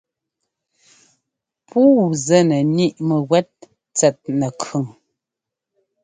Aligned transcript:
Puu 1.67 1.99
zɛ́ 2.25 2.41
nɛ 2.49 2.57
ŋíʼ 2.75 2.95
mɛ́gúɛ́t 3.07 3.49
tsɛt 3.95 4.17
nɛkʉn. 4.39 4.85